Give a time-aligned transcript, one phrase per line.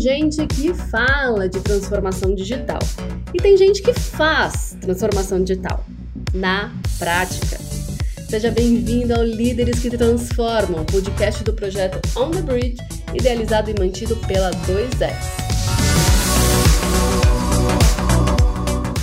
[0.00, 2.78] gente que fala de transformação digital
[3.34, 5.84] e tem gente que faz transformação digital
[6.32, 7.58] na prática.
[8.26, 12.78] Seja bem-vindo ao Líderes que Transformam, podcast do projeto On the Bridge,
[13.12, 15.12] idealizado e mantido pela 2S.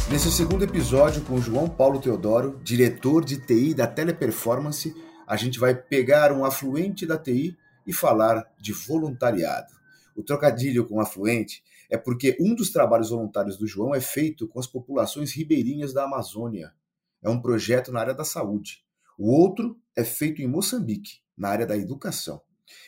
[0.09, 4.95] Nesse segundo episódio, com João Paulo Teodoro, diretor de TI da Teleperformance,
[5.27, 7.55] a gente vai pegar um afluente da TI
[7.86, 9.76] e falar de voluntariado.
[10.18, 14.60] O trocadilho com afluente é porque um dos trabalhos voluntários do João é feito com
[14.60, 16.74] as populações ribeirinhas da Amazônia.
[17.21, 18.84] É um projeto na área da saúde.
[19.16, 22.42] O outro é feito em Moçambique, na área da educação.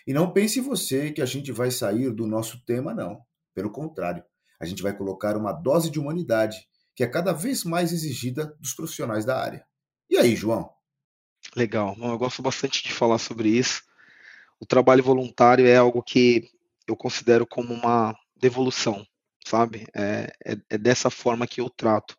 [0.07, 3.21] E não pense você que a gente vai sair do nosso tema, não.
[3.53, 4.23] Pelo contrário,
[4.59, 8.73] a gente vai colocar uma dose de humanidade que é cada vez mais exigida dos
[8.73, 9.63] profissionais da área.
[10.09, 10.67] E aí, João?
[11.55, 11.95] Legal.
[11.95, 13.83] Bom, eu gosto bastante de falar sobre isso
[14.59, 16.49] o trabalho voluntário é algo que
[16.89, 19.05] eu considero como uma devolução,
[19.45, 19.85] sabe?
[19.95, 22.17] É, é, é, dessa forma que eu trato.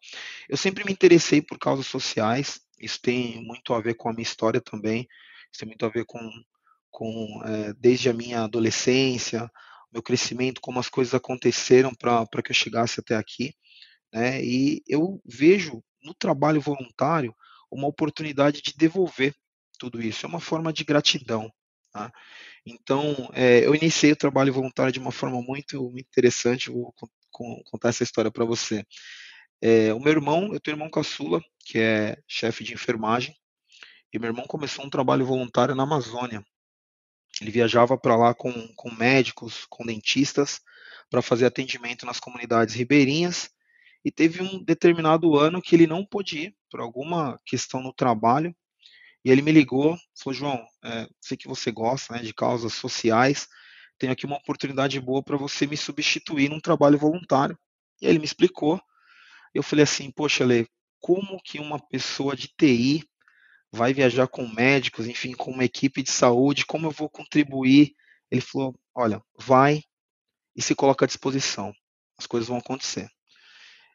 [0.49, 4.23] Eu sempre me interessei por causas sociais, isso tem muito a ver com a minha
[4.23, 5.09] história também,
[5.53, 6.21] isso tem muito a ver com,
[6.89, 9.51] com é, desde a minha adolescência,
[9.93, 13.53] meu crescimento, como as coisas aconteceram para que eu chegasse até aqui,
[14.13, 14.43] né?
[14.43, 17.35] E eu vejo no trabalho voluntário
[17.71, 19.35] uma oportunidade de devolver
[19.79, 21.53] tudo isso, é uma forma de gratidão,
[21.93, 22.13] Tá?
[22.65, 26.95] Então, é, eu iniciei o trabalho voluntário de uma forma muito, muito interessante, vou
[27.31, 28.85] contar essa história para você.
[29.63, 33.35] É, o meu irmão, eu tenho um irmão caçula, que é chefe de enfermagem,
[34.13, 36.45] e meu irmão começou um trabalho voluntário na Amazônia.
[37.41, 40.61] Ele viajava para lá com, com médicos, com dentistas,
[41.09, 43.51] para fazer atendimento nas comunidades ribeirinhas,
[44.05, 48.55] e teve um determinado ano que ele não pôde ir, por alguma questão no trabalho,
[49.25, 53.47] e ele me ligou, falou, João, é, sei que você gosta né, de causas sociais,
[53.99, 57.59] tenho aqui uma oportunidade boa para você me substituir num trabalho voluntário.
[58.01, 58.81] E aí ele me explicou.
[59.55, 60.67] Eu falei assim, poxa, Lê,
[61.01, 63.05] como que uma pessoa de TI
[63.71, 67.95] vai viajar com médicos, enfim, com uma equipe de saúde, como eu vou contribuir?
[68.31, 69.83] Ele falou, olha, vai
[70.57, 71.73] e se coloca à disposição.
[72.17, 73.09] As coisas vão acontecer.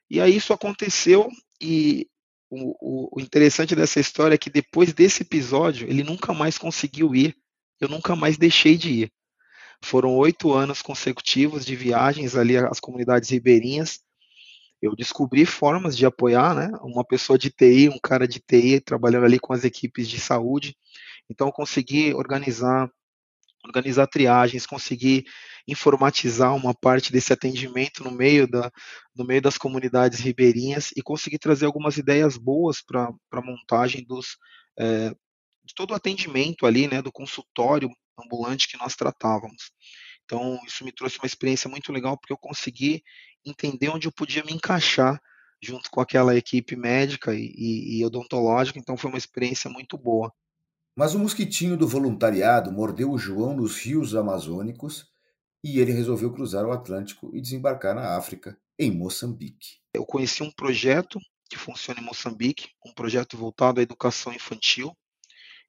[0.10, 1.30] E aí isso aconteceu
[1.60, 2.08] e
[2.50, 7.36] o, o, interessante dessa história é que depois desse episódio, ele nunca mais conseguiu ir.
[7.80, 9.12] Eu nunca mais deixei de ir.
[9.82, 14.00] Foram oito anos consecutivos de viagens ali às comunidades ribeirinhas.
[14.82, 16.78] Eu descobri formas de apoiar, né?
[16.82, 20.76] Uma pessoa de TI, um cara de TI trabalhando ali com as equipes de saúde.
[21.30, 22.90] Então, eu consegui organizar
[23.66, 25.26] organizar triagens, conseguir
[25.68, 28.72] informatizar uma parte desse atendimento no meio, da,
[29.16, 34.38] no meio das comunidades ribeirinhas e conseguir trazer algumas ideias boas para a montagem dos,
[34.78, 37.90] é, de todo o atendimento ali, né, do consultório
[38.20, 39.72] ambulante que nós tratávamos.
[40.24, 43.04] Então, isso me trouxe uma experiência muito legal, porque eu consegui
[43.46, 45.20] entender onde eu podia me encaixar
[45.62, 50.32] junto com aquela equipe médica e, e, e odontológica, então foi uma experiência muito boa.
[50.96, 55.12] Mas o mosquitinho do voluntariado mordeu o João nos rios amazônicos
[55.62, 59.80] e ele resolveu cruzar o Atlântico e desembarcar na África, em Moçambique.
[59.94, 61.20] Eu conheci um projeto
[61.50, 64.96] que funciona em Moçambique, um projeto voltado à educação infantil,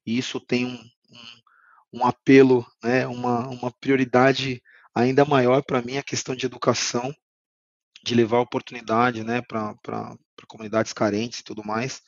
[0.05, 0.79] e isso tem um,
[1.09, 4.61] um, um apelo, né, uma, uma prioridade
[4.95, 7.13] ainda maior para mim, a questão de educação,
[8.03, 10.15] de levar oportunidade né, para
[10.47, 12.01] comunidades carentes e tudo mais.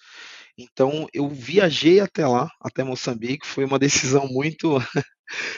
[0.59, 4.77] Então eu viajei até lá, até Moçambique, foi uma decisão muito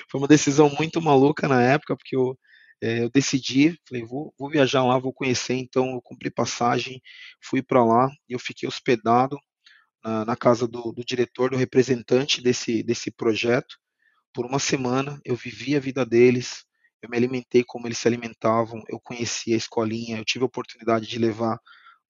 [0.10, 2.38] foi uma decisão muito maluca na época, porque eu,
[2.82, 7.02] é, eu decidi, falei, vou, vou, viajar lá, vou conhecer, então eu comprei passagem,
[7.44, 9.38] fui para lá e eu fiquei hospedado
[10.04, 13.78] na, na casa do, do, diretor, do representante desse, desse projeto,
[14.34, 16.64] por uma semana, eu vivi a vida deles,
[17.02, 21.08] eu me alimentei como eles se alimentavam, eu conheci a escolinha, eu tive a oportunidade
[21.08, 21.60] de levar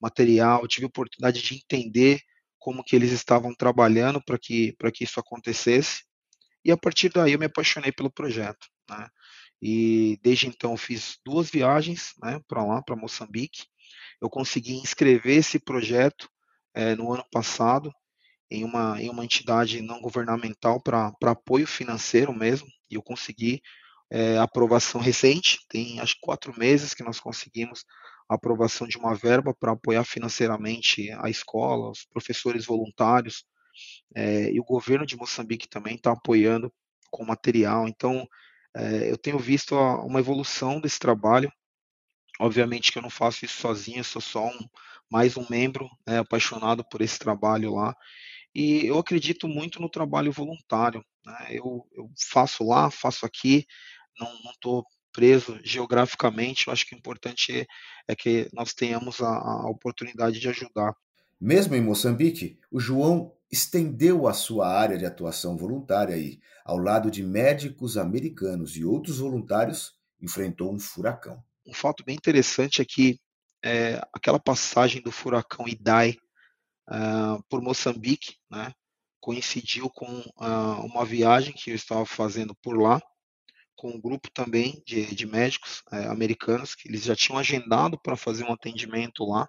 [0.02, 2.20] material, eu tive a oportunidade de entender
[2.62, 6.04] como que eles estavam trabalhando para que, que isso acontecesse.
[6.64, 8.68] E a partir daí eu me apaixonei pelo projeto.
[8.88, 9.08] Né?
[9.60, 13.64] E desde então fiz duas viagens né, para lá, para Moçambique.
[14.22, 16.30] Eu consegui inscrever esse projeto
[16.76, 17.92] é, no ano passado
[18.50, 23.60] em uma, em uma entidade não governamental para apoio financeiro mesmo, e eu consegui
[24.12, 27.86] é, aprovação recente, tem acho quatro meses que nós conseguimos
[28.36, 33.46] aprovação de uma verba para apoiar financeiramente a escola, os professores voluntários,
[34.16, 36.72] é, e o governo de Moçambique também está apoiando
[37.10, 37.88] com material.
[37.88, 38.28] Então,
[38.76, 41.52] é, eu tenho visto a, uma evolução desse trabalho.
[42.40, 44.70] Obviamente que eu não faço isso sozinho, sou só um,
[45.10, 47.96] mais um membro né, apaixonado por esse trabalho lá.
[48.54, 51.04] E eu acredito muito no trabalho voluntário.
[51.26, 51.48] Né?
[51.52, 53.66] Eu, eu, faço lá, faço aqui,
[54.20, 57.66] não estou preso geograficamente, eu acho que o importante é,
[58.08, 60.94] é que nós tenhamos a, a oportunidade de ajudar.
[61.40, 67.12] Mesmo em Moçambique, o João estendeu a sua área de atuação voluntária e, ao lado
[67.12, 71.44] de médicos americanos e outros voluntários, enfrentou um furacão.
[71.66, 73.20] Um fato bem interessante é que
[73.64, 76.18] é, aquela passagem do furacão Idai
[76.90, 78.74] uh, por Moçambique, né,
[79.20, 83.02] coincidiu com uh, uma viagem que eu estava fazendo por lá,
[83.82, 88.16] com um grupo também de, de médicos uh, americanos, que eles já tinham agendado para
[88.16, 89.48] fazer um atendimento lá,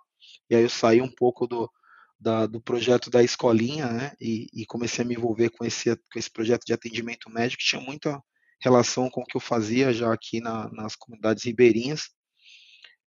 [0.49, 1.71] e aí eu saí um pouco do,
[2.19, 6.19] da, do projeto da escolinha, né, e, e, comecei a me envolver com esse, com
[6.19, 8.19] esse projeto de atendimento médico, que tinha muita
[8.59, 12.09] relação com o que eu fazia já aqui na, nas comunidades ribeirinhas,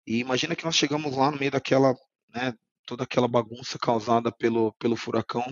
[0.06, 1.94] e imagina que nós chegamos lá no meio daquela,
[2.35, 2.53] né,
[2.85, 5.47] toda aquela bagunça causada pelo, pelo furacão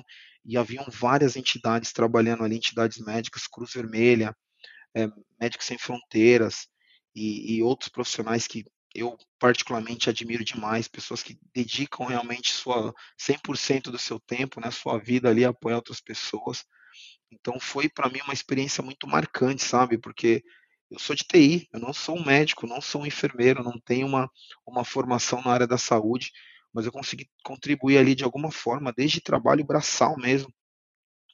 [0.44, 4.36] e haviam várias entidades trabalhando ali, entidades médicas, Cruz Vermelha,
[4.94, 5.08] é,
[5.40, 6.68] Médicos Sem Fronteiras
[7.14, 13.90] e, e, outros profissionais que eu particularmente admiro demais, pessoas que dedicam realmente sua 100%
[13.90, 16.64] do seu tempo, né, sua vida ali a apoiar outras pessoas.
[17.30, 19.96] Então foi para mim uma experiência muito marcante, sabe?
[19.96, 20.42] Porque
[20.90, 24.06] eu sou de TI, eu não sou um médico, não sou um enfermeiro, não tenho
[24.06, 24.30] uma,
[24.66, 26.30] uma formação na área da saúde,
[26.72, 30.52] mas eu consegui contribuir ali de alguma forma, desde trabalho braçal mesmo,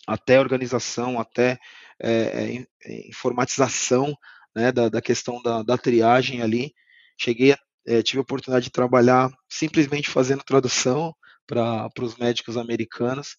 [0.07, 1.59] até organização, até
[2.01, 4.15] é, é, informatização
[4.55, 6.73] né, da, da, questão da, da, triagem ali.
[7.19, 7.55] Cheguei,
[7.87, 11.15] é, tive a oportunidade de trabalhar simplesmente fazendo tradução
[11.47, 13.37] para os médicos americanos,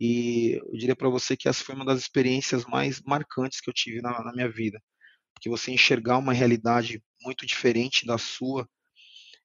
[0.00, 3.74] e eu diria para você que essa foi uma das experiências mais marcantes que eu
[3.74, 4.82] tive na, na minha vida,
[5.32, 8.68] porque você enxergar uma realidade muito diferente da sua,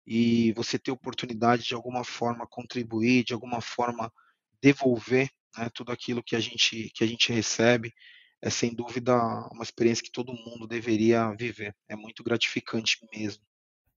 [0.08, 4.12] e você ter oportunidade de alguma forma contribuir, de alguma forma
[4.62, 7.94] devolver né, tudo aquilo que a gente que a gente recebe
[8.42, 9.16] é sem dúvida
[9.52, 11.76] uma experiência que todo mundo deveria viver.
[11.88, 13.44] É muito gratificante mesmo.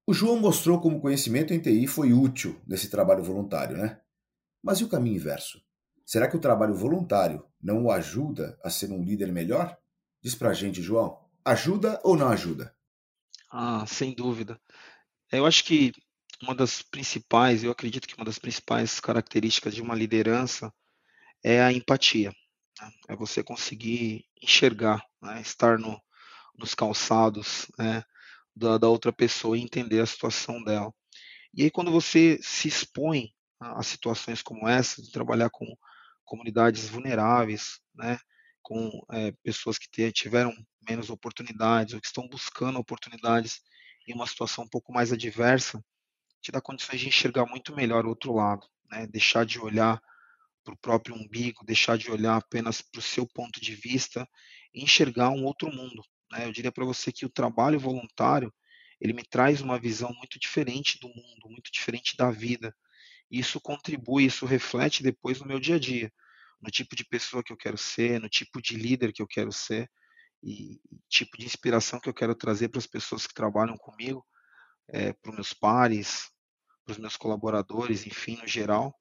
[0.07, 4.01] O João mostrou como o conhecimento em TI foi útil nesse trabalho voluntário, né?
[4.63, 5.63] Mas e o caminho inverso?
[6.05, 9.79] Será que o trabalho voluntário não o ajuda a ser um líder melhor?
[10.21, 11.25] Diz pra gente, João.
[11.45, 12.75] Ajuda ou não ajuda?
[13.51, 14.61] Ah, sem dúvida.
[15.31, 15.93] Eu acho que
[16.43, 20.73] uma das principais, eu acredito que uma das principais características de uma liderança
[21.43, 22.33] é a empatia.
[22.81, 22.91] Né?
[23.09, 25.41] É você conseguir enxergar, né?
[25.41, 26.01] estar no,
[26.59, 28.03] nos calçados né?
[28.55, 30.93] da, da, outra pessoa e entender a situação dela.
[31.55, 35.67] E aí, quando você se expõe a, situações como essa, de trabalhar com
[36.25, 38.19] comunidades vulneráveis, né?
[38.63, 40.55] com é, pessoas que tiveram
[40.89, 43.61] menos oportunidades ou que estão buscando oportunidades
[44.07, 45.83] em uma situação um pouco mais adversa,
[46.41, 49.07] te dá condições de enxergar muito melhor o outro lado, né?
[49.07, 50.01] deixar de olhar
[50.65, 54.29] para o próprio umbigo, deixar de olhar apenas para o seu ponto de vista
[54.75, 56.03] e enxergar um outro mundo.
[56.31, 56.47] Né?
[56.47, 58.53] Eu diria para você que o trabalho voluntário
[59.01, 62.75] ele me traz uma visão muito diferente do mundo, muito diferente da vida.
[63.31, 66.13] Isso contribui, isso reflete depois no meu dia a dia,
[66.61, 69.51] no tipo de pessoa que eu quero ser, no tipo de líder que eu quero
[69.51, 69.91] ser
[70.43, 74.27] e tipo de inspiração que eu quero trazer para as pessoas que trabalham comigo,
[74.89, 76.31] é, para os meus pares,
[76.85, 78.95] para os meus colaboradores, enfim, no geral.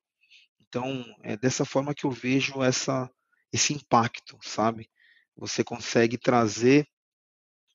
[0.69, 3.09] Então, é dessa forma que eu vejo essa,
[3.51, 4.87] esse impacto, sabe?
[5.35, 6.87] Você consegue trazer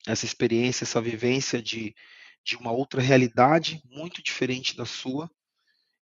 [0.06, 1.92] essa experiência, essa vivência de,
[2.44, 5.28] de uma outra realidade muito diferente da sua,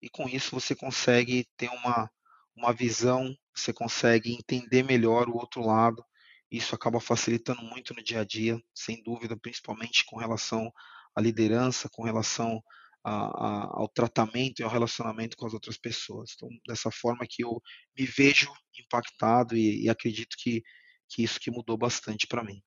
[0.01, 2.11] e com isso você consegue ter uma,
[2.57, 6.03] uma visão, você consegue entender melhor o outro lado,
[6.51, 10.73] isso acaba facilitando muito no dia a dia, sem dúvida, principalmente com relação
[11.15, 12.63] à liderança, com relação
[13.05, 16.33] a, a, ao tratamento e ao relacionamento com as outras pessoas.
[16.35, 17.61] Então, dessa forma que eu
[17.99, 20.63] me vejo impactado e, e acredito que,
[21.09, 22.63] que isso que mudou bastante para mim.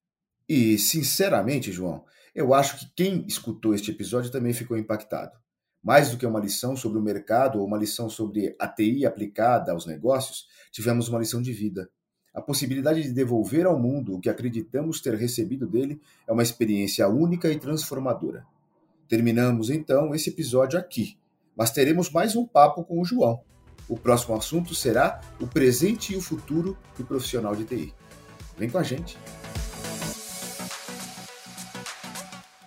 [0.48, 5.32] E, sinceramente, João, eu acho que quem escutou este episódio também ficou impactado.
[5.82, 9.72] Mais do que uma lição sobre o mercado ou uma lição sobre a TI aplicada
[9.72, 11.90] aos negócios, tivemos uma lição de vida.
[12.34, 17.06] A possibilidade de devolver ao mundo o que acreditamos ter recebido dele é uma experiência
[17.08, 18.46] única e transformadora.
[19.12, 21.18] Terminamos então esse episódio aqui,
[21.54, 23.42] mas teremos mais um papo com o João.
[23.86, 27.92] O próximo assunto será o presente e o futuro do profissional de TI.
[28.56, 29.18] Vem com a gente!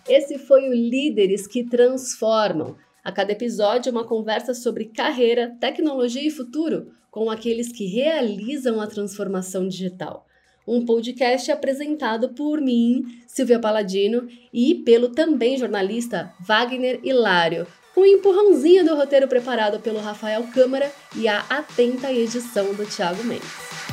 [0.07, 2.75] Esse foi o Líderes que Transformam.
[3.03, 8.85] A cada episódio, uma conversa sobre carreira, tecnologia e futuro com aqueles que realizam a
[8.85, 10.24] transformação digital.
[10.67, 18.05] Um podcast apresentado por mim, Silvia Paladino, e pelo também jornalista Wagner Hilário, com um
[18.05, 23.84] empurrãozinho do roteiro preparado pelo Rafael Câmara e a atenta edição do Thiago Mendes.